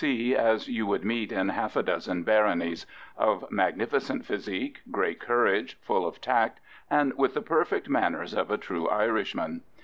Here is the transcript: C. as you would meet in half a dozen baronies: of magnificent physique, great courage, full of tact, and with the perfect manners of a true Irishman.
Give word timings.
C. 0.03 0.35
as 0.35 0.67
you 0.67 0.87
would 0.87 1.05
meet 1.05 1.31
in 1.31 1.49
half 1.49 1.75
a 1.75 1.83
dozen 1.83 2.23
baronies: 2.23 2.87
of 3.15 3.45
magnificent 3.51 4.25
physique, 4.25 4.81
great 4.89 5.19
courage, 5.19 5.77
full 5.79 6.07
of 6.07 6.19
tact, 6.19 6.59
and 6.89 7.13
with 7.19 7.35
the 7.35 7.41
perfect 7.43 7.87
manners 7.87 8.33
of 8.33 8.49
a 8.49 8.57
true 8.57 8.89
Irishman. 8.89 9.61